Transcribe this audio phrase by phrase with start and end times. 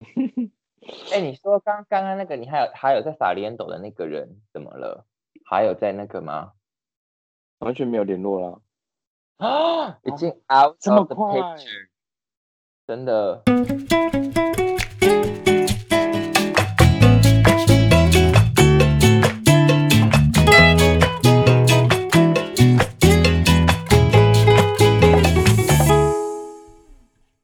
[1.12, 5.06] 哎，你说刚刚刚那个，你还有还有在撒连斗的那个人怎么了？
[5.44, 6.52] 还有在那个吗？
[7.58, 8.62] 完全没有联络了。
[9.36, 11.88] 啊，已经 out 这么 of the 快 picture，
[12.86, 13.42] 真的。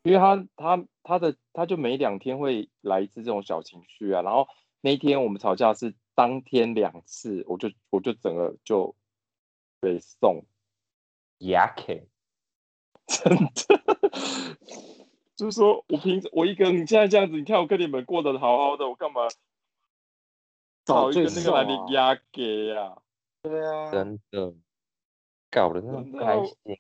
[0.07, 4.47] 因为他他他的他就每两天会来一次这种小情绪啊，然后
[4.81, 8.95] 那一天我们吵架是当天两次，我就我就整个就
[9.81, 10.45] 被送
[11.41, 12.05] ，Yake，
[13.05, 14.57] 真的，
[15.35, 19.23] 就是说我平时我一个人，你现在这样子，你看我跟你们过得好好的，我干嘛
[20.85, 22.15] 找一个那个来领呀？
[22.15, 22.97] 压给呀？
[23.43, 24.55] 对啊，真的
[25.51, 26.79] 搞得那么开心。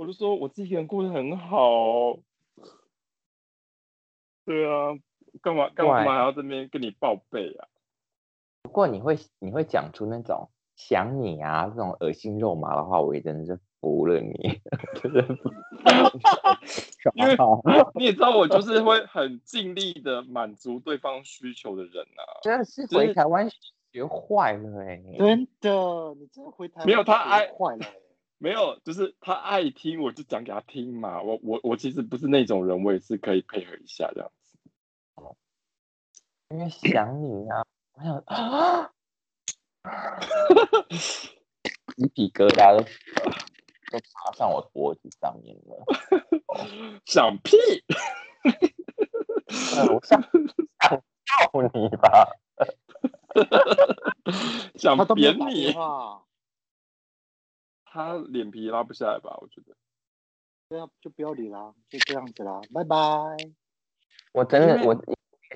[0.00, 2.16] 我就说我自己一个人过得很好，
[4.46, 4.96] 对啊，
[5.42, 7.68] 干嘛干嘛对还要这边跟你报备啊？
[8.62, 14.32] 不过你会你会讲出那种想你啊这种恶心肉麻的话，我也真的是服了你，
[15.02, 15.50] 真的服。
[17.12, 17.36] 因为
[17.94, 22.40] 你也知道，我就是会很尽力的满足对方需求的人啊。
[22.40, 23.46] 真的是回台湾
[23.92, 28.00] 学坏了哎、真的，你真的回台湾没有他学爱坏了欸。
[28.42, 31.20] 没有，就是他爱听，我就讲给他听嘛。
[31.20, 34.56] 我我我其实不是那种人，我也是可以配合一下这样子。
[36.48, 38.90] 因为想你啊，我想啊，
[41.96, 45.84] 鸡皮疙瘩都都爬上我脖子上面了。
[47.04, 47.58] 想屁！
[49.76, 51.02] 呃我想想
[51.52, 52.26] 揍你吧！
[54.76, 55.74] 想扁你
[57.92, 59.36] 他脸皮拉不下来吧？
[59.40, 59.74] 我觉得。
[60.68, 62.96] 对啊，就不要理啦，就这样子啦，拜拜。
[64.32, 64.94] 我真的我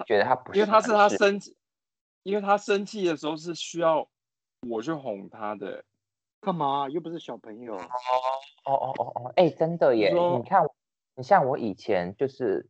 [0.05, 1.57] 觉得他不是，因为他是他生气，
[2.25, 4.09] 因为他生气的时候是需要
[4.69, 5.85] 我去哄他的。
[6.41, 6.89] 干嘛？
[6.91, 7.75] 又不是小朋友。
[7.75, 7.81] 哦
[8.67, 10.13] 哦哦哦哦，哎、真的耶！
[10.13, 10.63] 你看，
[11.15, 12.69] 你像我以前就是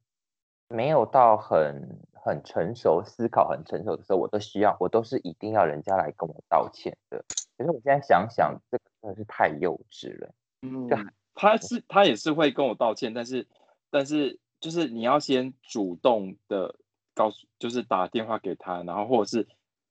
[0.69, 7.25] 没有到很很成熟，思考很成熟的时候，我都需要，我都是一定要人家来跟我道歉的。
[7.59, 10.35] 可是我现在想想，这个真的是太幼稚了。
[10.63, 10.89] 嗯，
[11.35, 13.47] 他是他也是会跟我道歉，但是
[13.91, 16.75] 但是就是你要先主动的
[17.13, 19.47] 告诉，就是打电话给他，然后或者是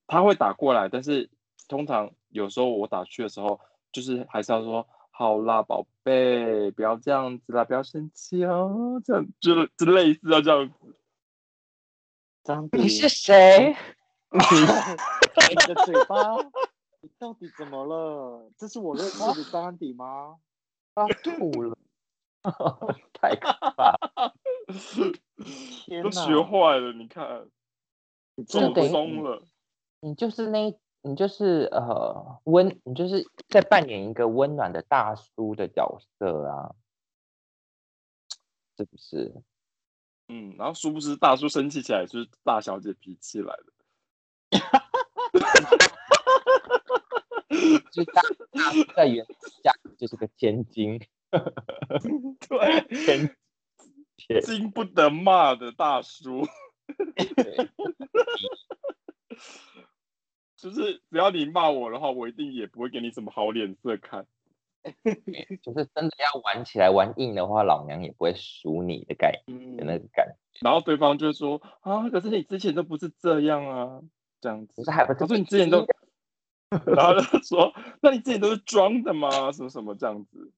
[0.07, 1.29] 他会打过来，但是
[1.67, 3.59] 通常有时候我打去的时候，
[3.91, 10.95] 就是还是要说好啦，宝贝，不要这样子啦，不要生气哦，这样就就类似要这样子。
[12.43, 13.75] 张，你是谁？
[14.33, 16.17] 你的嘴巴，
[17.03, 18.49] 你到底怎么了？
[18.57, 20.37] 这是我认识的张安迪吗？
[20.95, 21.77] 要吐了，
[23.11, 24.33] 太可怕了！
[25.85, 27.49] 天哪，都学坏了，你看，
[28.47, 29.43] 中就等于松了。
[29.99, 36.73] 你就是那，你就是呃温，你就是在扮演一个温暖的大叔的角色啊，
[38.77, 39.43] 是不是？
[40.29, 43.73] 嗯，然后殊不知大叔生气起来就是大小姐脾气来了。
[47.93, 48.21] 就是大
[48.51, 49.23] 大在原
[49.61, 50.99] 价就是个千金，
[52.49, 53.35] 对，千
[54.17, 56.43] 千经不得骂的大叔，
[60.57, 64.25] 就是只要你骂我的话，我一定也不会给你什么好脸色看。
[65.61, 70.59] 就是真的要玩起来玩硬的话，老娘也不会输你的概那个感觉。
[70.61, 74.01] 然后对方就说啊，可是你之前都不是这样啊，
[74.41, 74.83] 这样子可。
[74.83, 75.85] 是还不是他说你之前都，
[76.85, 79.51] 然后就说，那你自己都是装的吗？
[79.51, 80.51] 什么什么这样子？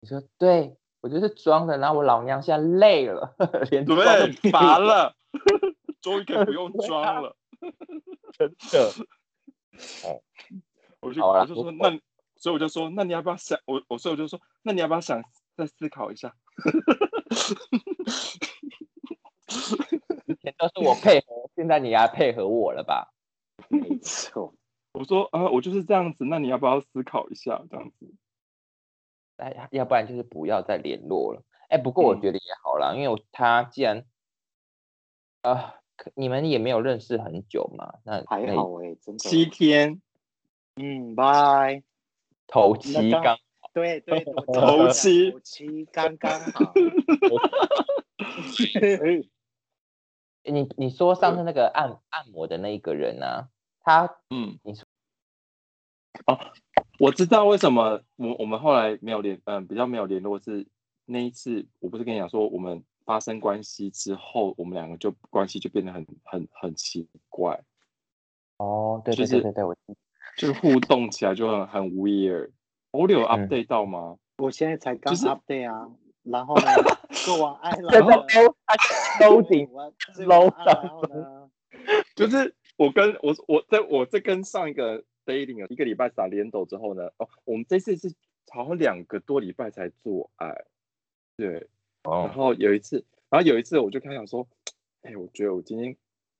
[0.00, 3.34] 你说对我就是装的，然后我老娘现在累了，
[3.70, 5.14] 连装都对，乏了，
[6.00, 7.36] 终于可以不用装了。
[8.38, 8.92] 真的。
[11.00, 11.90] 我就好啦我就说，那
[12.36, 13.82] 所以我就说，那你要不要想我？
[13.88, 15.22] 我所以我就说，那你要不要想
[15.56, 16.34] 再思考一下？
[20.26, 23.12] 以前都是我配合，现在你要配合我了吧？
[23.68, 24.54] 没错，
[24.98, 27.62] 我说啊，我就是这样子，那你要不要思考一下？
[27.70, 28.12] 这样子，
[29.36, 31.42] 哎，要不然就是不要再联络了。
[31.68, 34.04] 哎，不过我嗯觉得也好啦，因为我他既然
[35.42, 39.18] 啊、可你们也没有认识很久嘛，那那还好哎、真的。
[39.18, 40.02] 七天
[40.76, 41.82] 嗯，拜。
[42.50, 43.38] 头七刚
[43.74, 46.72] 对对， 头七头七刚刚好。
[50.44, 53.50] 你你说上次那个按按摩的那一个人啊，
[53.80, 54.87] 他嗯，你说
[56.26, 56.38] 哦，
[56.98, 60.66] 我知道为什么我我们后来没有联，嗯，比较没有联络是
[61.06, 67.60] 那一次，我不是跟你讲说我们发生关系之后，我们两个就关系就变得很很很奇怪，
[68.58, 69.80] 哦，对就是对对对对，我记
[70.36, 72.50] 就是互动起来就很很 weird。
[72.90, 74.16] 我有嗯 update 到吗？
[74.38, 75.90] 我现在才刚就是 update 啊，
[76.22, 76.64] 然后呢，
[77.10, 78.74] 做完爱， 这个 然后呢 low 它
[79.24, 81.50] loading 我做 low 完爱然后呢，
[82.14, 88.14] 就是我跟我我在我在跟上一个 dating 一个礼拜撒连斗之后呢，哦，我们这次是
[88.50, 90.64] 好像两个多礼拜才做爱，
[91.36, 91.62] 对，然
[92.04, 94.48] 哦，后有一次，然后有一次我就跟他讲说，
[95.02, 95.94] 哎，我觉得我今天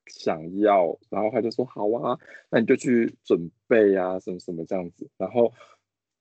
[0.06, 2.19] 想要，然后他就说好啊，
[2.50, 5.52] 那你就去准备啊，什么什么这样子，然后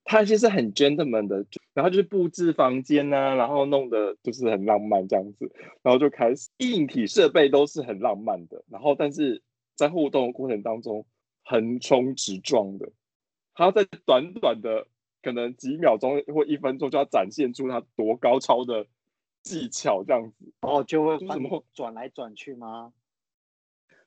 [0.04, 5.50] 他其实很 gentleman 的，然后就是布置房间呐、然后弄得就是很浪漫这样子，
[5.82, 9.42] 然后就开始硬体设备都是很浪漫的，然后但是
[9.74, 11.06] 在互动的过程当中
[11.48, 12.90] 横冲直撞的，
[13.54, 14.86] 他在短短的
[15.22, 18.86] 可能几秒钟或一分钟就要展现出他多高超的
[19.42, 22.92] 技巧这样子，哦，就会什么你转来转去吗？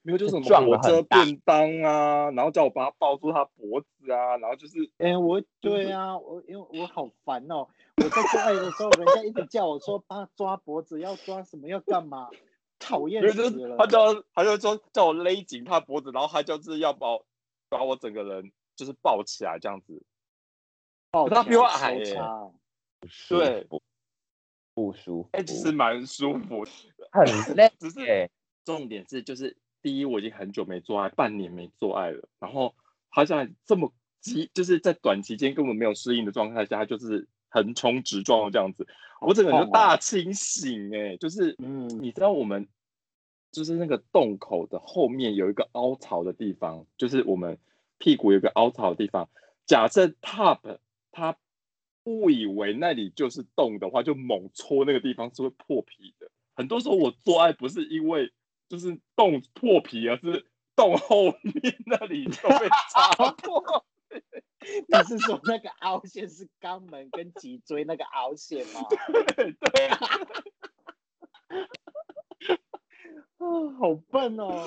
[0.03, 7.67] 没有就是什么火车便当啊，然后叫我把他抱住他脖子啊，然后就是哎、我对啊，我因为我好烦哦，
[7.97, 12.29] 我在做爱的时候，人家一直叫我说帮他抓脖子，要抓什么，要干嘛，
[12.79, 13.77] 讨厌因为就是死了。
[13.77, 17.23] 他叫他就说叫我勒紧他脖子，然后他就是要把我
[17.71, 20.03] 把我整个人就是抱起来这样子，
[21.09, 21.97] 抱他比我矮
[23.29, 23.65] 对，
[24.73, 26.71] 不舒服，哎、其实蛮舒服的。
[27.13, 27.25] 很
[27.55, 28.29] 累只是耶，
[28.65, 32.75] 重点是，就是第一，我已经很久没做爱，半年没做爱了，然后
[33.07, 38.85] 好像这么急，就是在短期间根本没有适应的状态下，他就是横冲直撞这样子，
[39.21, 42.67] 我整个人就大清醒哎、就是嗯，你知道我们
[43.51, 47.57] 就是那个洞口的后面有一个凹槽的地方，就是我们
[47.97, 49.29] 屁股有一个凹槽的地方。
[49.65, 50.79] 假设 top
[51.11, 51.37] 他
[52.05, 56.31] 误以为那里就是洞的话，就猛戳那个地方是会破皮的。
[56.53, 58.31] 很多时候我做爱不是因为
[58.69, 60.45] 就是洞破皮，而是
[60.75, 63.85] 洞后面那里就被 插破。
[64.61, 68.81] 你是说那个凹陷是肛门跟脊椎那个凹陷吗？
[69.35, 69.89] 对，
[73.41, 74.63] 啊，好笨哦！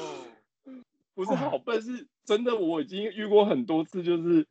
[1.14, 2.56] 不是好笨，是真的。
[2.56, 4.44] 我已经遇过很多次，就是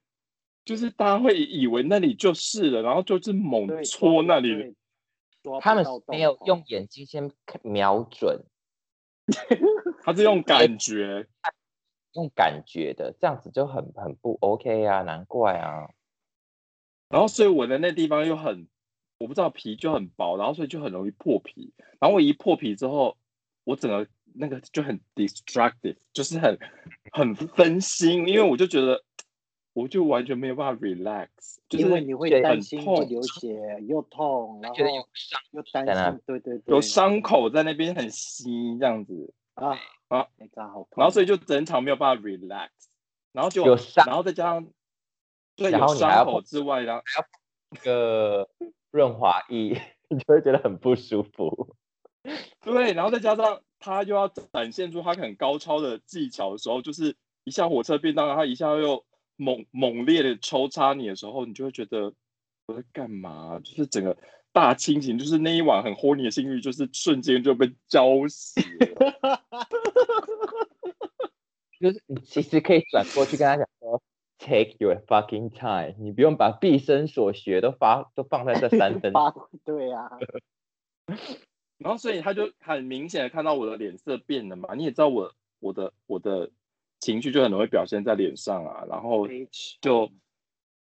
[0.64, 4.76] 就是大家会以为那里就是了，然后就是猛，戳那里。
[5.60, 7.30] 他们没有用眼睛先
[7.64, 8.46] 瞄准，
[10.04, 11.28] 他是用感觉，
[12.16, 15.90] 用感觉的，这样子就很很不 OK 啊，难怪啊。
[17.10, 18.70] 然后所以我的那地方又很，
[19.18, 21.74] 我不知道皮就很薄，然后所以就很容易破皮。
[22.00, 23.18] 然后我一破皮之后，
[23.64, 26.58] 我整个那个就很 destructive，就是很
[27.12, 29.04] 很分心，因为我就觉得
[29.74, 31.30] 我就完全没有办法 relax，
[31.70, 33.58] 就是因为你会担很痛心会流血
[33.88, 39.78] 又痛，然觉得有后伤又担心，对对对，有伤口在那边很吸这样子，啊
[40.10, 40.90] 啊，那个好痛。
[40.98, 42.70] 然后所以就整场没有办法 relax，
[43.32, 44.68] 然后就有伤然后再加上
[45.56, 47.04] 对然有伤后你还要碰口之外，然后
[47.70, 48.50] 那个
[48.92, 51.76] 润滑液， 你就会觉得很不舒服。
[52.62, 59.04] 对，然后再加上他又要展现出他很高超的技巧的时候，就是一下火车便当，然后一下又
[59.36, 62.14] 猛猛烈的抽插你的时候，你就会觉得
[62.68, 63.60] 我在干嘛？
[63.64, 64.16] 就是整个
[64.54, 69.42] 大清醒，就是那一晚很 horny 的性欲，就是瞬间就被浇熄了。
[71.82, 74.02] 就是你其实可以转过去跟他讲说
[74.38, 80.10] ，Take your fucking time，你不用把毕生所学都发都放在这三分 发对啊，
[81.78, 86.52] 然后所以他就很明显的看到我的脸色变了嘛，你也知道我我的我的
[87.00, 89.28] 情绪就很容易表现在脸上啊，然后
[89.82, 90.10] 就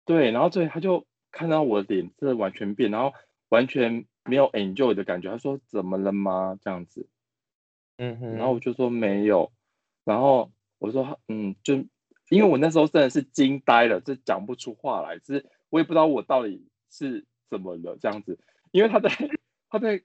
[0.06, 3.14] 对，然后所以他就看到我的脸色完全变，然后
[3.50, 6.58] 完全没有 enjoy 的感觉，他说怎么了吗？
[6.62, 7.08] 这样子，
[7.98, 8.90] 嗯哼，然后我就说。
[8.90, 9.52] 没有，
[10.04, 11.76] 然后我说嗯，就
[12.30, 18.40] 因为我那时候真的是惊呆了，这讲不出话来，就是我也不知道我到底是怎么了这样子，
[18.72, 19.10] 因为他在
[19.70, 20.02] 他在，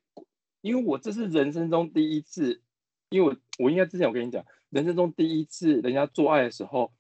[0.65, 2.63] 因为我这是人生中第一次，
[3.11, 6.91] 因为我我应该之前我跟你讲，人生中第一次人家做爱的时候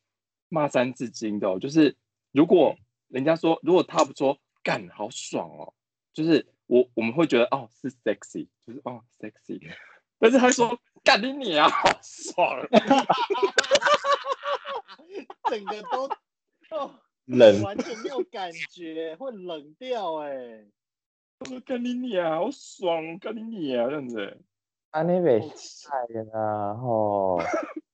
[0.51, 1.97] 骂三字经的、哦，就是
[2.31, 2.77] 如果
[3.09, 5.73] 人家说，如果他不说干好爽哦，
[6.13, 9.59] 就是我我们会觉得哦是 sexy，就是哦 sexy，
[10.19, 12.69] 但是他说干你你啊好爽，
[15.49, 16.07] 整个都
[16.77, 17.63] 哦冷。
[17.63, 20.67] 完全没有感觉，会冷掉哎、
[21.39, 24.39] 他说干你你啊好爽，干你你啊这样子，
[24.91, 27.39] 啊那边晒的啦，吼，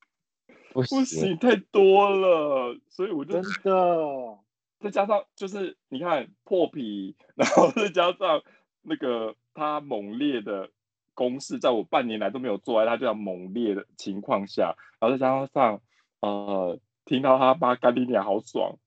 [0.73, 4.39] 不不行，太多了，所以我就真的。
[4.81, 8.43] 再加上就是你看破皮，然后再加上
[8.81, 10.71] 那个他猛烈的
[11.13, 15.83] 攻势，在我半年来都没有做爱，他这样猛烈的情况下，然后再加上
[16.21, 18.79] 呃，听到他妈干你娘好爽，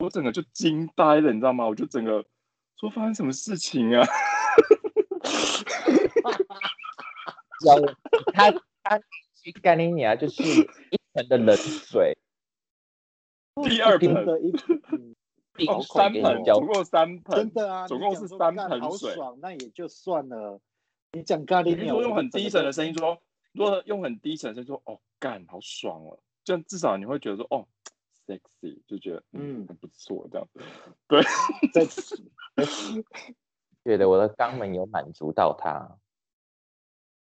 [0.00, 1.64] 我整个就惊呆了，你知道吗？
[1.68, 2.24] 我就整个
[2.80, 4.02] 说发生什么事情啊？
[7.66, 7.94] 有
[8.32, 8.50] 他
[8.82, 8.98] 他
[9.34, 12.16] 去干你娘，就是一盆的冷水，
[13.68, 14.50] 第二盆的一
[14.92, 15.14] 嗯
[15.54, 19.14] 冰 哦，三盆，浇总共三盆，真的啊，总共是三盆水。
[19.14, 20.58] 爽，那也就算了。
[21.12, 23.18] 你讲咖喱你鸟，说用很低沉的声音音，说，
[23.52, 27.68] 如果用很低沉的声音说，哦，干，好爽哦，这样至少你会觉得说，哦
[28.38, 30.48] ，sexy，就觉得嗯嗯很不错这样。
[31.72, 31.84] 在
[33.84, 35.98] 觉得我的肛门有满足到他。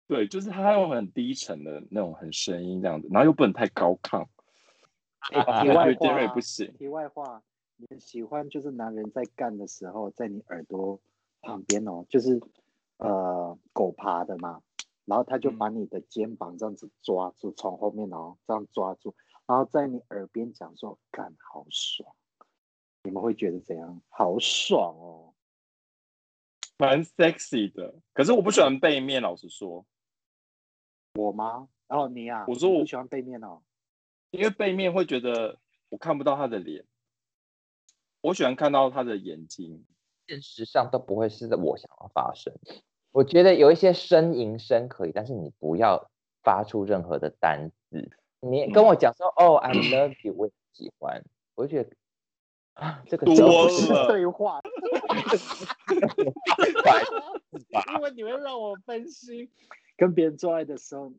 [0.08, 4.26] 对，就是他用很低沉的那种很声音这样子，然后又不能太高亢，
[5.32, 6.72] 啊，题外 话不行。
[6.74, 7.42] 题外话，
[7.76, 11.00] 你们喜欢就是男人在干的时候，在你耳朵
[11.42, 12.40] 旁边哦，就是
[12.96, 14.60] 呃狗爬的嘛，
[15.04, 19.14] 然后他就嗯把你的肩膀这样子抓住，从后面哦这样抓住，
[19.50, 22.14] 然后在你耳边讲说干好爽，
[23.02, 24.00] 你们会觉得怎样？
[24.08, 25.34] 好爽哦！
[26.78, 29.84] 蛮 sexy 的，可是我不喜欢背面，老实说，
[31.14, 31.68] 我吗？
[31.88, 33.60] 哦，你啊，我说我不喜欢背面哦。
[34.30, 36.84] 因为背面会觉得我看不到他的脸，
[38.20, 39.84] 我喜欢看到他的眼睛。
[40.28, 42.54] 现实上都不会是我想要发生。
[43.10, 46.08] 我觉得有一些呻吟声可以，但是你不要
[46.44, 48.16] 发出任何的单字。
[48.40, 51.22] 你跟我讲说“哦，I love you”，我也喜欢，
[51.54, 51.90] 我就觉得
[52.72, 53.42] 啊，这个不是
[53.92, 54.62] 了对话，
[57.94, 59.50] 因为你会让我分心。
[59.96, 61.12] 跟别人做爱的时候，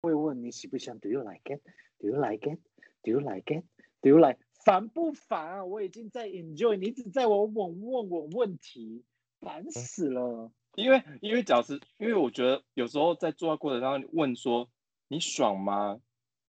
[0.00, 1.60] 会问你喜不喜欢？Do you like it?
[1.98, 2.58] Do you like it?
[3.02, 3.64] Do you like it?
[4.00, 4.38] Do you like？
[4.64, 5.64] 烦不烦啊？
[5.64, 9.04] 我已经在 enjoy，你一直在我问问我问题，
[9.40, 10.50] 烦死了。
[10.74, 14.70] 因为因为假设，因为我觉得有时候在做爱过程当中问说
[15.08, 16.00] 你爽吗？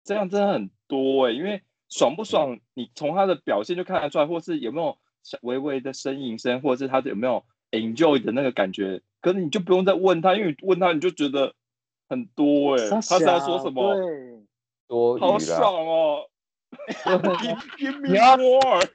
[0.06, 9.02] 这样真的很多哎、因为爽不爽，你从他的表现就看得出来，或是有没有小微微的呻吟声，或者是他有没有 enjoy 的那个感觉。
[9.20, 11.54] 可是你就不用再问他，因为你问他你就觉得
[12.08, 13.96] 很多哎、傻他是要说什么？
[13.96, 14.46] 对，
[14.88, 15.18] 多。
[15.18, 16.30] 好爽哦
[17.04, 18.88] ！Give give me more。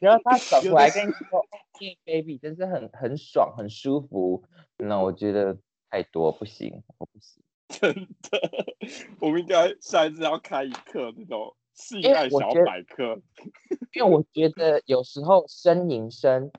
[0.00, 1.46] 然后他走有的过来跟你说
[1.78, 4.44] ：“hey baby，真是很很爽，很舒服。”
[4.76, 5.56] 那我觉得
[5.90, 7.42] 太多不行，我不行。
[7.68, 8.40] 真的，
[9.20, 13.20] 我们应该下一次要开一课那种性因为爱小百科。
[13.94, 16.50] 因为我觉得有时候呻吟声，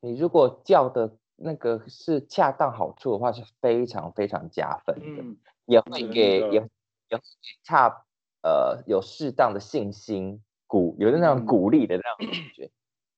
[0.00, 6.68] 你如果叫的那个是恰当好处的话，是非常非常加分的，嗯，也会真给也也会
[7.10, 8.04] 给恰
[8.42, 12.70] 呃有适当的信心鼓，有的那种嗯鼓励的那种感觉。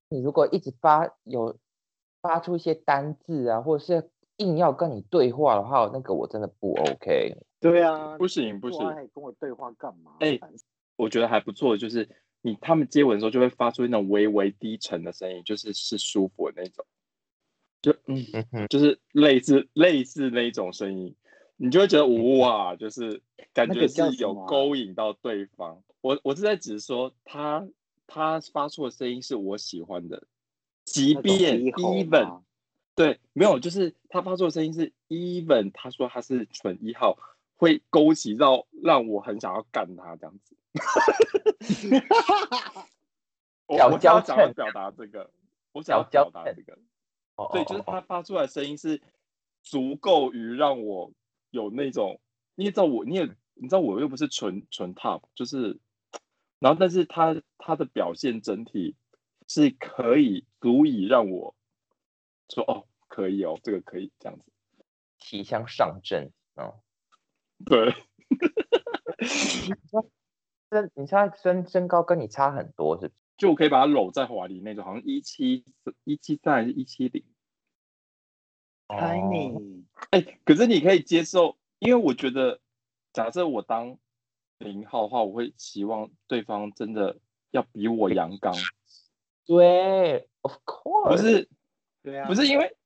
[0.09, 1.57] 你如果一直发有
[2.21, 7.37] 发出一些单字啊，或者是硬要跟你对话的话，那个我真的不 OK。
[7.61, 10.13] 对啊，不行不行做爱跟我对话干嘛？
[10.21, 10.41] 哎
[10.97, 12.09] 我觉得还不错，就是
[12.43, 16.85] 你他们接吻的时候就会发出那种微微低沉的声音，就是是舒服的那种，
[17.83, 21.15] 就嗯，嗯嗯，就是类似类似那一种声音，
[21.57, 22.07] 你就会觉得
[22.39, 25.83] 哇，就是感觉是有勾引到对方。
[26.01, 27.67] 我我是在指说他
[28.07, 30.23] 他发出的声音是我喜欢的，
[30.85, 32.43] 即便 even 吗
[33.01, 37.17] 对，没有，就是他发出的声音是 even，他说他是纯一号，
[37.57, 40.55] 会勾起到让我很想要干他这样子。
[43.65, 45.31] 我小我想要表达这个，
[45.73, 46.79] 我想要表达这个，
[47.37, 49.01] 哦对，就是他发出来的声音是
[49.63, 51.11] 足够于让我
[51.49, 52.21] 有那种，
[52.55, 55.79] 你也知道我，你也你知道我又不是纯纯 top，就是，
[56.59, 58.95] 然后但是他他的表现整体
[59.49, 61.55] 是可以足以让我
[62.51, 64.45] 说哦，可以哦，这个可以这样子，
[65.19, 66.81] 提枪上阵哦。
[67.67, 67.93] 对，
[70.71, 73.21] 身你现在身身高跟你差很多是不是？
[73.37, 75.65] 就我可以把他搂在怀里那种，好像一七
[76.05, 77.25] 一七三还是一七零，
[78.87, 78.97] 哦。
[78.97, 82.61] tiny，哎，可是你可以接受，因为我觉得，
[83.13, 83.99] 假设我当
[84.59, 87.19] 零号的话，我会希望对方真的
[87.51, 88.55] 要比我阳刚，
[89.45, 91.49] 对，of course，不是
[92.03, 92.77] 对啊，不是因为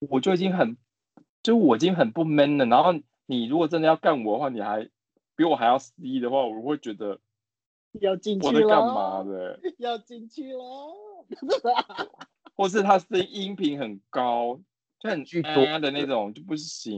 [0.00, 0.76] 我就已经很，
[1.42, 2.92] 就我已经很不 man 了，然后
[3.26, 4.88] 你如果真的要干我的话，你还
[5.34, 7.18] 比我还要 C 的话，我会觉得
[8.00, 10.62] 要进去我在干嘛，的， 要进去了。
[12.54, 14.58] 或是他声音频很高，
[14.98, 16.96] 就很巨多啊的那种就不行。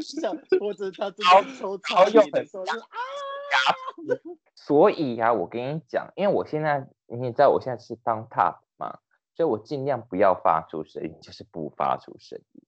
[0.00, 2.84] 像或者他真好的抽好有插你的时候是啊，
[4.54, 8.98] 所以呀、我跟你讲，因为我现在你也知道我现在是当 top 嘛，
[9.36, 12.62] 所以我尽量不要发出声音，就是不发出声音。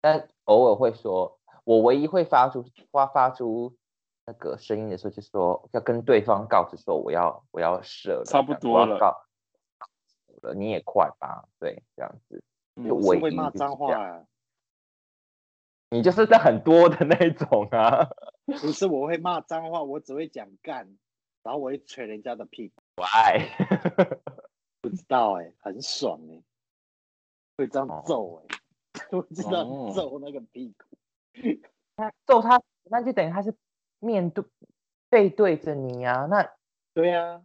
[0.00, 3.76] 但偶尔会说，我唯一会发出发发出
[4.24, 9.14] 那个声音的时候，就是说要跟对方告知说我要我要射了，差不多了告
[10.40, 12.42] 了，你也快吧，对，这样子。
[12.82, 14.24] 就我唯一是会骂脏话啊，
[15.90, 18.08] 你就是在很多的那种啊，
[18.46, 20.96] 不是我会骂脏话，我只会讲干，
[21.42, 23.48] 然后我会捶人家的屁股，我爱。
[24.88, 26.40] 不知道哎、很爽哎、
[27.58, 28.04] 会这样哦。
[28.06, 28.46] 揍哎、
[29.10, 30.84] 我知道哦揍那个屁股，
[31.96, 33.52] 他揍他，那就等于他是
[33.98, 34.44] 面对
[35.08, 36.26] 背对着你啊。
[36.26, 36.48] 那
[36.94, 37.42] 对啊，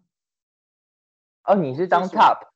[1.46, 2.48] 哦，你是当就是 top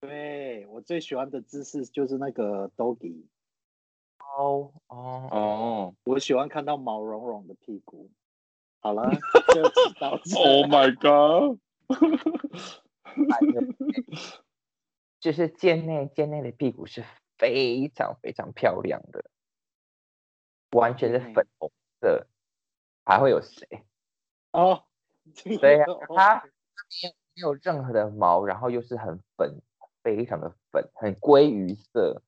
[0.00, 3.24] 对我最喜欢的姿势就是那个 doggy，
[4.18, 5.94] 哦哦，哦。
[6.04, 8.10] 我喜欢看到毛茸茸的屁股。
[8.82, 9.10] 好了，
[9.54, 11.58] 就知道这，Oh my god！
[15.20, 17.04] 就是贱内贱内的屁股是
[17.38, 19.24] 非常非常漂亮的，
[20.72, 22.26] 完全是粉红色，
[23.04, 23.66] 还会有谁？
[24.52, 24.84] 哦，
[25.60, 26.44] 对呀、它它
[27.02, 29.60] 没有没有任何的毛，然后又是很粉，
[30.02, 32.22] 非常的粉，很鲑鱼色，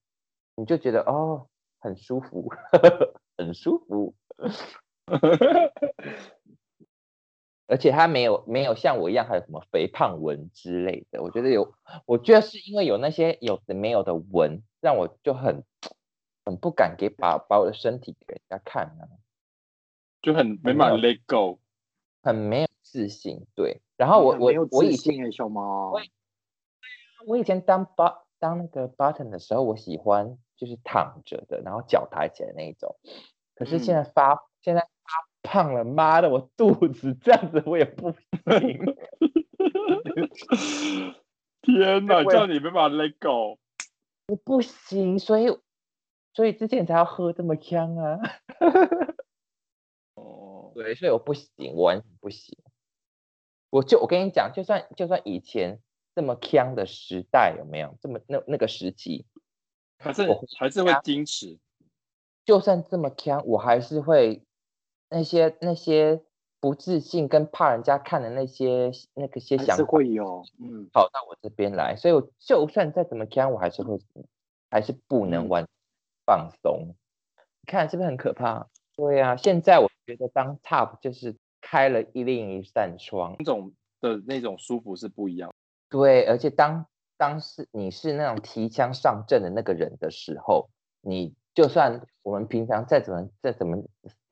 [0.56, 1.48] 你就觉得哦，
[1.80, 2.48] 很舒服，
[3.38, 4.14] 很舒服。
[7.66, 11.74] 而且他没有没有像我一样还有什么肥胖纹之类的，我觉得有，
[12.06, 15.64] 我觉得是因为有那些有的没有的纹，让我就很
[16.44, 19.08] 很不敢给把把我的身体给人家看啊，
[20.20, 21.60] 就很没办法 let go。
[22.24, 23.46] 很没有自信。
[23.56, 26.00] 对，然后我我我以前小猫我，
[27.26, 32.96] 我以前当 b 当那个 button 的时候，我喜欢就是躺着的，然后脚抬起来那一种。
[33.56, 34.88] 可是现在发、现在发
[35.52, 38.18] 胖了，妈的，我肚子这样子我也不行。
[41.60, 43.58] 天哪， 我这样你没办法 let go。
[44.28, 45.54] 我不行，所以
[46.32, 48.18] 所以之前才要喝这么香啊。
[50.16, 52.56] 哦，对，所以我不行，我完全不行。
[53.68, 55.80] 我就我跟你讲，就算就算以前
[56.14, 59.26] 这么呛的时代，有没有这么那那个时期，
[59.98, 60.26] 还是
[60.58, 61.58] 还是会矜持。
[62.46, 64.42] 就算这么呛，我还是会
[65.12, 66.20] 那些那些
[66.58, 73.98] 不自信跟怕人家看的那些那个些想法会有，嗯，跑到我这边来，所以我就算再怎么看，我还是会
[74.70, 75.68] 还是不能嗯完
[76.24, 76.94] 放松。
[77.60, 78.68] 你看是不是很可怕？
[78.96, 85.52] 对啊，现在我觉得当 top 就是开了一另一扇窗，那种的那种舒服是不一样。
[85.88, 90.70] 对，而且当当是你是那种提枪上阵的那个人的时候，
[91.00, 93.76] 你就算我们平常再怎么再怎么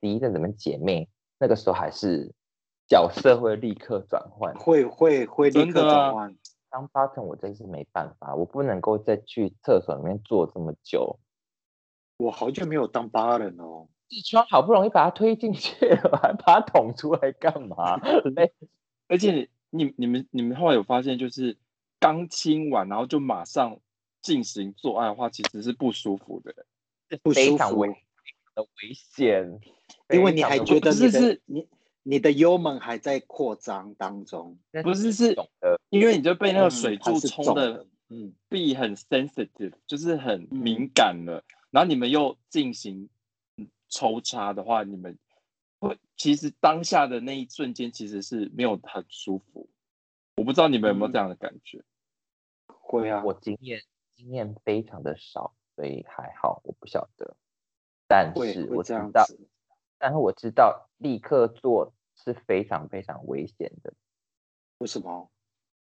[0.00, 2.32] 敌再怎么姐妹，那个时候还是
[2.88, 4.54] 角色会立刻转换。
[4.54, 6.36] 会会会立刻转换。
[6.70, 11.18] 当 button 我真是没办法，我不能够再去厕所里面坐这么久。
[12.18, 17.96] 我好久没有当八人哦，痔疮好不容易把它推进去了， 还把它捅出来干嘛？
[18.36, 18.52] 累
[19.08, 21.58] 而且你你们你们后来有发现，就是
[21.98, 23.80] 刚亲完，然后就马上
[24.22, 26.54] 进行做爱的话，其实是不舒服的。
[27.18, 27.88] 不舒服非常危，
[28.54, 29.60] 的危险，
[30.10, 31.68] 因为你还觉得不是你你
[32.02, 35.36] 你的幽门还在扩张当中，不是是
[35.90, 41.44] 因为你就被那个嗯水柱冲的嗯，臂很 sensitive，就是很嗯敏感了。
[41.70, 43.08] 然后你们又进行
[43.56, 45.16] 嗯抽插的话，你们
[45.78, 49.68] 会其实当下的那一瞬间其实是没有很舒服。
[50.36, 51.84] 我不知道你们有没有嗯这样的感觉？
[52.66, 53.80] 会啊，我经验
[54.16, 57.34] 经验非常的少，所以还好，我不晓得。
[58.06, 59.24] 但是我知道，
[59.98, 63.94] 但是我知道立刻做是非常非常危险的，
[64.76, 65.30] 为什么？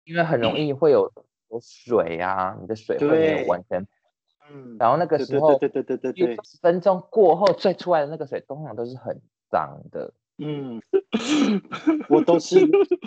[0.04, 1.12] 因为很容易会有
[1.50, 3.86] 有水啊，你的水会没有完全，
[4.50, 10.82] 嗯，然后那个时候对对对对对对，十分钟过后最出来的那个水通常都是很脏的，嗯，
[12.08, 12.66] 我都是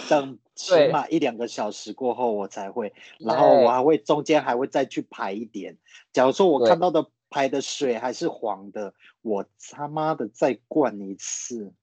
[0.09, 5.77] 等起码一两个小时过后我才会， 然后我还会中间还会再去排一点。
[6.13, 11.73] 假如说我看到的排的水还是黄的，我他妈的再灌一次。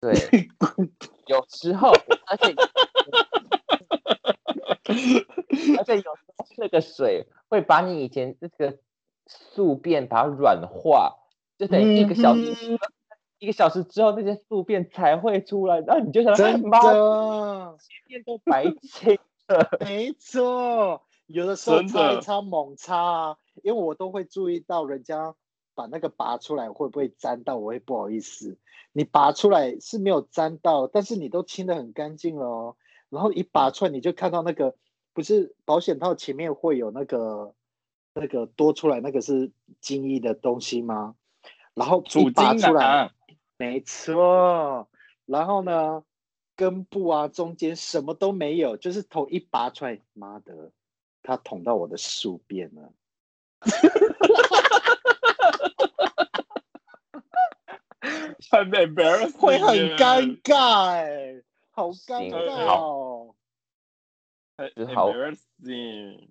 [0.00, 0.12] 对，
[1.26, 1.90] 有时候
[2.26, 2.54] 而且
[5.78, 8.78] 而且有时候那个水会把你以前这个
[9.26, 11.16] 宿便把它软化，
[11.56, 12.78] 就等于一个小时、嗯
[13.44, 25.34] 一个小时之后那些宿便才会出来，然后你就想真妈的，前面都白清了， 没错，有的时候擦一擦猛擦啊，因为我都会注意到人家
[25.74, 28.56] 把那个拔出来会不会沾到，我会不好意思。
[28.92, 32.76] 你拔出来是没有沾到，但是你都清的很干净了哦。
[33.10, 34.74] 然后一拔出来，你就看到那个
[35.12, 37.54] 不是保险套前面会有那个
[38.14, 41.16] 那个多出来那个是精液的东西吗？
[41.74, 43.10] 然后一拔出来，囊，
[43.56, 44.88] 没错。
[45.26, 46.04] 然后呢，
[46.56, 50.72] 根部啊中间什么都没有，就是头一拔出来，妈的，
[51.22, 52.92] 它捅到我的宿便了。
[58.50, 63.34] 很 embarrassing，会很耶尴尬哎、好尴行尬好哦。
[64.56, 66.28] 很就 embarrassing。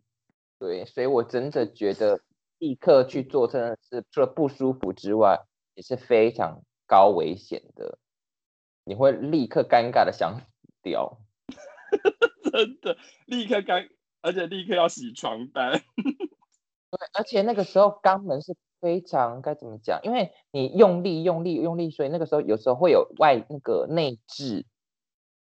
[0.60, 2.22] 对，所以我真的觉得
[2.60, 5.42] 立刻去做真的是除了不舒服之外，
[5.74, 7.98] 也是非常高危险的，
[8.84, 10.46] 你会立刻尴尬的想死
[10.82, 11.20] 掉。
[12.52, 13.90] 真的立刻尴，
[14.22, 15.82] 而且立刻要洗床单。
[16.92, 20.00] 对，而且那个时候肛门是非常该怎么讲？
[20.04, 24.66] 因为你用力、用力、用力，所以那个时候有时候会有外那个内痔，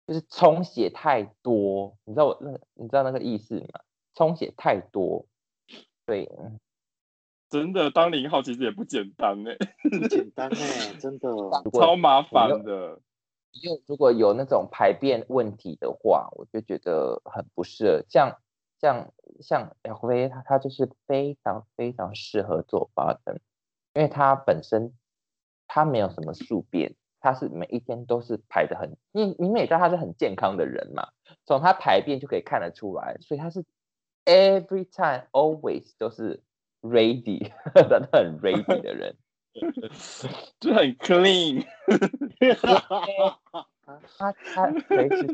[0.06, 1.98] 就是充血太多。
[2.04, 3.82] 你知道我那个你知道那个意思吗？
[4.16, 5.28] 充血太多，
[6.06, 6.60] 对，嗯
[7.50, 9.52] 真的，当零号其实也不简单呢，
[9.84, 11.30] 不简单哎、真的。
[11.74, 13.00] 超麻烦的。
[13.64, 18.06] 又如果有那种排便问题的话，我就觉得很不适合。
[18.08, 18.38] 像
[18.80, 23.38] 像像 LV，它它就是非常非常适合做 bottom，
[23.94, 24.94] 因为它本身
[25.68, 31.08] 它没有什么宿便，它是每一天都是排的很，你你们也知道他是很健康的人嘛，
[31.46, 33.66] 从他排便就可以看得出来，所以他是
[34.26, 36.44] every time always 都是
[36.82, 39.16] ready， 真的很 ready 的人。
[40.60, 41.66] 就很 clean，
[44.20, 45.26] 他他随时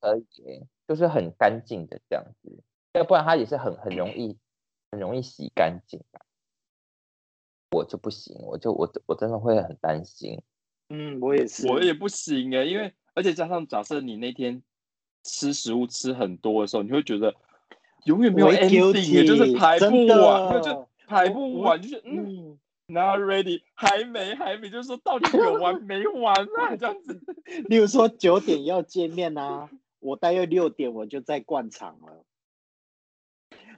[0.00, 2.62] 都可以耶，就是很干净的这样子，
[2.94, 4.38] 要不然他也是很很容易
[4.90, 6.24] 很容易洗干净啊。
[7.72, 10.42] 我就不行，我就我我真的会很担心。
[10.88, 11.68] 嗯，我也是。
[11.68, 14.62] 我也不行哎，因为而且加上假设你那天
[15.24, 17.34] 吃食物吃很多的时候，你会觉得
[18.04, 22.26] 永远没有 ending，耶就是排不完，就就排不完，就是嗯。
[22.26, 26.76] 嗯，，not ready，还没还没，就是说到底有 完没完啊？
[26.76, 27.20] 这样子，
[27.68, 32.24] 例如说九点要见面啊，我大约六点我就在灌场了，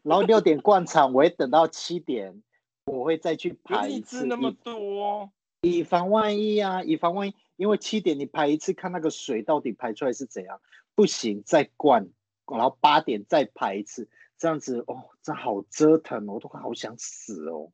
[0.03, 2.43] 然后六点灌场，我会等到七点，
[2.87, 5.31] 我会再去排一次，那么多，
[5.61, 10.61] 以防万一啊，以防万一，因为七点你排一次，看那个水到底排出来是怎样，
[10.95, 12.09] 不行再灌，
[12.57, 17.73] 然后八点再排一次，这样子哦，这好折腾哦，我都好想死哦。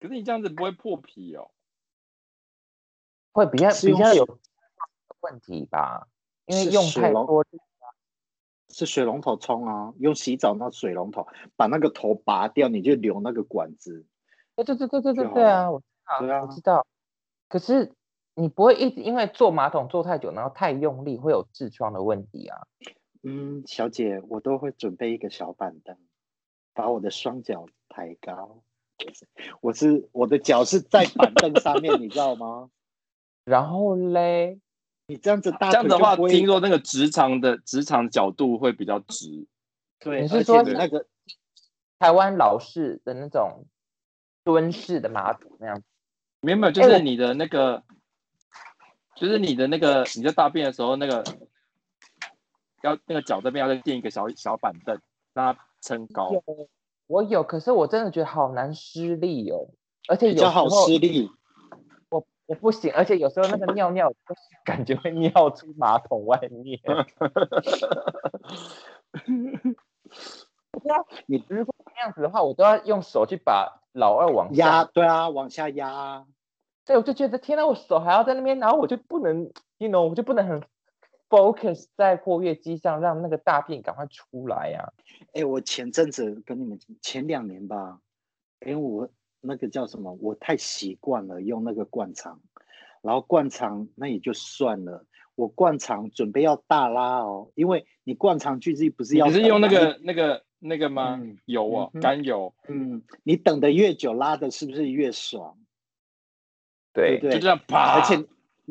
[0.00, 1.50] 可是你这样子不会破皮哦。
[3.32, 4.38] 会比较比较有
[5.20, 6.06] 问题吧，
[6.44, 7.46] 因为用水龙太多，
[8.68, 14.04] 是水龙头冲啊，用洗澡那水龙头把那个头拔掉，你就留那个管子。
[14.54, 16.86] 对对对对对对对啊，我知道，对啊我知道。
[17.48, 17.94] 可是
[18.34, 22.66] 你不会一直因为坐马桶坐太久，然后太用力，会有痔疮的问题啊。
[23.22, 25.96] 嗯，小姐，我都会准备一个小板凳，
[26.74, 28.62] 把我的双脚抬高。
[29.60, 32.70] 我是我的脚是在板凳上面，你知道吗？
[33.44, 34.60] 然后嘞，
[35.06, 39.46] 你这样子大这样的话，听说那个直肠的直肠角度会比较直。
[39.98, 41.06] 对，你是说你那个
[41.98, 43.66] 台湾老式的那种
[44.44, 45.84] 蹲式的马桶那样子，
[46.40, 47.82] 没有没有，就是你的那个，
[49.16, 51.24] 就是你的那个你在大便的时候，那个
[52.82, 55.00] 要那个脚这边要再垫一个小小板凳，
[55.32, 56.30] 让它撑高。
[56.32, 56.42] 有
[57.06, 59.68] 我有，可是我真的觉得好难施力哦，
[60.08, 61.30] 而且有时比较好候施力。
[62.10, 66.80] 我我不行，而且有时候那个尿尿就是感觉会尿出马桶外面。
[70.72, 76.26] 对啊，你如果那样子的话，我都要用手去把老二往压，下，对啊，往下压啊。
[76.86, 80.62] 所以我就觉得天呐，我手还要在那边，然后我就不能，you know，我就不能很
[81.32, 84.92] focus 在括约肌上，让那个大便赶快出来呀、
[85.32, 88.00] 哎，我前阵子跟你们前两年吧，
[88.60, 89.08] 因为我
[89.40, 92.38] 那个叫什么，我太习惯了用那个灌肠，
[93.00, 101.38] 然后灌肠那也就算了，我灌肠准备要大拉哦，因为你灌肠距离不是要你是用那个那个那个吗嗯？
[101.46, 105.56] 油哦嗯，甘油，嗯，你等的越久，拉的是不是越爽？
[106.92, 108.22] 对对就这样啪，而且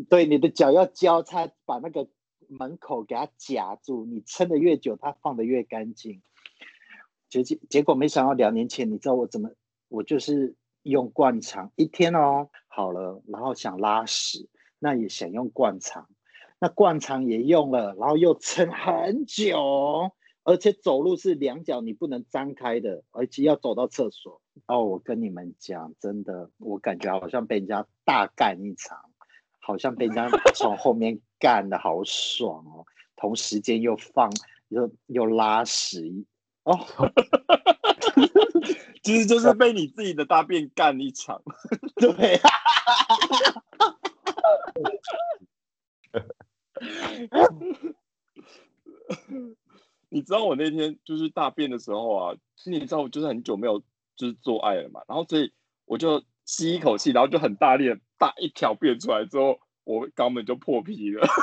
[0.08, 2.08] 对你的脚要交叉，把那个
[2.52, 6.22] 门口给它夹住，你撑的越久，它放的越干净。
[7.30, 9.52] 结结结果没想到两年前，你知道我怎么？
[9.88, 16.10] 我就是用灌肠一天哦，好了，然后想拉屎，那也想用灌肠，
[16.60, 20.12] 那灌肠也用了，然后又撑很久，
[20.44, 24.42] 而且走路是两脚你不能张开的，而且要走到厕所。
[24.66, 28.98] 哦，我跟你们讲，真的，我感觉好像被人家大干一场，
[29.60, 32.86] 好像被人家从后面干的好爽哦。
[33.18, 34.32] 同时间又放
[34.70, 36.26] 又又拉屎
[36.64, 36.78] 哦，
[39.04, 41.42] 其实就是被你自己的大便干一场。
[42.00, 42.10] 对，
[50.10, 53.80] 你知道我那天就是大便的时候啊，你知道我就是很久没有
[54.16, 55.54] 就是做爱了嘛，然后所以
[55.86, 61.28] 我就吸一口气，然后就很大力的大一条便出来之后，我肛门就破皮了。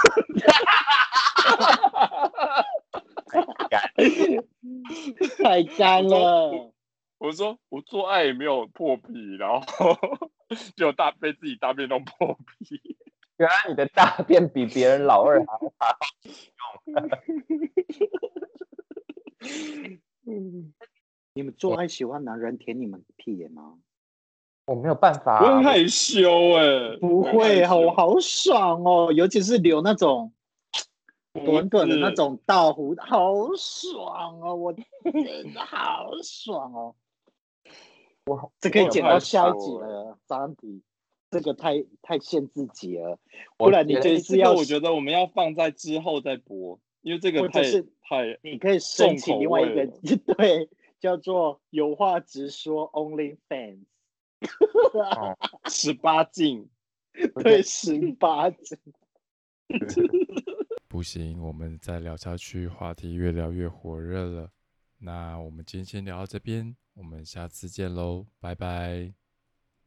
[5.42, 6.72] 太干了。
[7.18, 9.96] 我说我做爱也没有破皮，然后
[10.76, 12.96] 就大被自己大便弄破皮。
[13.38, 15.60] 原来你的大便比别人老二还好
[20.26, 20.72] 嗯，
[21.34, 23.78] 你们做爱喜欢男人舔你们屁眼吗？
[24.68, 30.30] 我没有办法、我很害羞哎、不会，好我好爽哦，尤其是留那种
[31.32, 36.94] 短短的那种倒胡，好爽哦，我真的好爽哦。
[38.26, 40.82] 我这可以剪到下一集了，张迪，
[41.30, 43.18] 这个太太限制级了，
[43.56, 49.86] 不然你觉得就是要，我觉得我们要放在之后再播，因为这个太太你可以申请另外一个，
[50.36, 50.68] 对，
[51.00, 53.86] 叫做有话直说 Only Fans，
[55.70, 56.68] 十八禁。
[57.42, 58.78] 对，十八禁。
[60.88, 64.50] 不行，我们再聊下去，话题越聊越火热了。
[64.98, 69.27] 那我们今天先聊到这边，我们下次见喽，拜拜。